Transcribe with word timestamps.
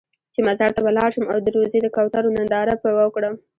چې 0.33 0.39
مزار 0.47 0.71
ته 0.75 0.81
به 0.85 0.91
لاړ 0.97 1.09
شم 1.15 1.25
او 1.33 1.37
د 1.41 1.47
روضې 1.55 1.79
د 1.81 1.87
کوترو 1.95 2.33
ننداره 2.35 2.73
به 2.81 2.89
وکړم. 2.99 3.33